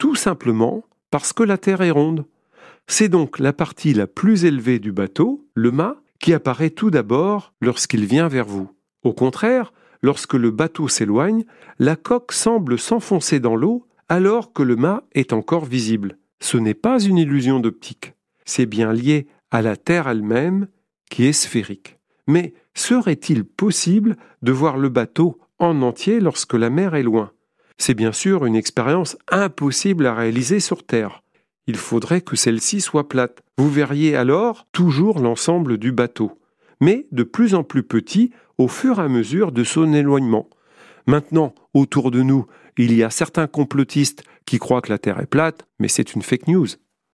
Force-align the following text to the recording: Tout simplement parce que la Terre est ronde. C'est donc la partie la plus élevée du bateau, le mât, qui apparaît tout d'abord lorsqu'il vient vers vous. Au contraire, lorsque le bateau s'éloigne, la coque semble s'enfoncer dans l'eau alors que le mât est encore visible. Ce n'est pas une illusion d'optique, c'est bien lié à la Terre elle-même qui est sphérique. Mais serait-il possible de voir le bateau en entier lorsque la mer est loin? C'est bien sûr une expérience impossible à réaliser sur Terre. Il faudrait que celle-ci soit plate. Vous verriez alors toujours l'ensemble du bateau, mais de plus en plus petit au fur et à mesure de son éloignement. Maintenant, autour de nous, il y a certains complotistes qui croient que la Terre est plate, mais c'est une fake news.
Tout 0.00 0.14
simplement 0.14 0.82
parce 1.10 1.34
que 1.34 1.42
la 1.42 1.58
Terre 1.58 1.82
est 1.82 1.90
ronde. 1.90 2.24
C'est 2.86 3.10
donc 3.10 3.38
la 3.38 3.52
partie 3.52 3.92
la 3.92 4.06
plus 4.06 4.46
élevée 4.46 4.78
du 4.78 4.92
bateau, 4.92 5.46
le 5.54 5.70
mât, 5.70 6.00
qui 6.18 6.32
apparaît 6.32 6.70
tout 6.70 6.90
d'abord 6.90 7.52
lorsqu'il 7.60 8.06
vient 8.06 8.26
vers 8.26 8.46
vous. 8.46 8.70
Au 9.02 9.12
contraire, 9.12 9.74
lorsque 10.00 10.32
le 10.32 10.50
bateau 10.50 10.88
s'éloigne, 10.88 11.44
la 11.78 11.96
coque 11.96 12.32
semble 12.32 12.78
s'enfoncer 12.78 13.40
dans 13.40 13.56
l'eau 13.56 13.86
alors 14.08 14.54
que 14.54 14.62
le 14.62 14.74
mât 14.74 15.02
est 15.12 15.34
encore 15.34 15.66
visible. 15.66 16.16
Ce 16.40 16.56
n'est 16.56 16.72
pas 16.72 16.98
une 16.98 17.18
illusion 17.18 17.60
d'optique, 17.60 18.14
c'est 18.46 18.64
bien 18.64 18.94
lié 18.94 19.26
à 19.50 19.60
la 19.60 19.76
Terre 19.76 20.08
elle-même 20.08 20.68
qui 21.10 21.26
est 21.26 21.34
sphérique. 21.34 21.98
Mais 22.26 22.54
serait-il 22.72 23.44
possible 23.44 24.16
de 24.40 24.52
voir 24.52 24.78
le 24.78 24.88
bateau 24.88 25.38
en 25.58 25.82
entier 25.82 26.20
lorsque 26.20 26.54
la 26.54 26.70
mer 26.70 26.94
est 26.94 27.02
loin? 27.02 27.32
C'est 27.80 27.94
bien 27.94 28.12
sûr 28.12 28.44
une 28.44 28.56
expérience 28.56 29.16
impossible 29.30 30.04
à 30.04 30.14
réaliser 30.14 30.60
sur 30.60 30.84
Terre. 30.84 31.22
Il 31.66 31.76
faudrait 31.76 32.20
que 32.20 32.36
celle-ci 32.36 32.82
soit 32.82 33.08
plate. 33.08 33.40
Vous 33.56 33.70
verriez 33.70 34.16
alors 34.16 34.66
toujours 34.70 35.18
l'ensemble 35.18 35.78
du 35.78 35.90
bateau, 35.90 36.38
mais 36.82 37.06
de 37.10 37.22
plus 37.22 37.54
en 37.54 37.64
plus 37.64 37.82
petit 37.82 38.32
au 38.58 38.68
fur 38.68 38.98
et 39.00 39.04
à 39.04 39.08
mesure 39.08 39.50
de 39.50 39.64
son 39.64 39.94
éloignement. 39.94 40.50
Maintenant, 41.06 41.54
autour 41.72 42.10
de 42.10 42.20
nous, 42.20 42.44
il 42.76 42.92
y 42.92 43.02
a 43.02 43.08
certains 43.08 43.46
complotistes 43.46 44.24
qui 44.44 44.58
croient 44.58 44.82
que 44.82 44.92
la 44.92 44.98
Terre 44.98 45.18
est 45.18 45.24
plate, 45.26 45.66
mais 45.78 45.88
c'est 45.88 46.12
une 46.12 46.20
fake 46.20 46.48
news. 46.48 46.68